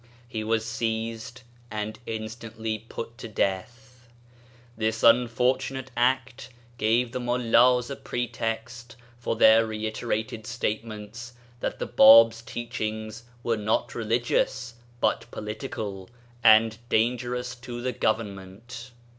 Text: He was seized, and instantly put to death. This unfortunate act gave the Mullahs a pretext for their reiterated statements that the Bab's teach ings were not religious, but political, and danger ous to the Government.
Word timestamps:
He 0.27 0.43
was 0.43 0.65
seized, 0.65 1.43
and 1.69 1.99
instantly 2.07 2.79
put 2.89 3.19
to 3.19 3.27
death. 3.27 4.07
This 4.75 5.03
unfortunate 5.03 5.91
act 5.95 6.49
gave 6.79 7.11
the 7.11 7.19
Mullahs 7.19 7.91
a 7.91 7.95
pretext 7.95 8.95
for 9.19 9.35
their 9.35 9.63
reiterated 9.63 10.47
statements 10.47 11.33
that 11.59 11.77
the 11.77 11.85
Bab's 11.85 12.41
teach 12.41 12.81
ings 12.81 13.25
were 13.43 13.57
not 13.57 13.93
religious, 13.93 14.73
but 14.99 15.29
political, 15.29 16.09
and 16.43 16.79
danger 16.89 17.35
ous 17.35 17.53
to 17.57 17.79
the 17.79 17.93
Government. 17.93 18.89